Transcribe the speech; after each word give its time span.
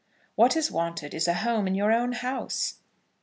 "What 0.33 0.55
is 0.57 0.71
wanted 0.71 1.13
is 1.13 1.27
a 1.27 1.35
home 1.35 1.67
in 1.67 1.75
your 1.75 1.91
own 1.91 2.13
house." 2.13 2.79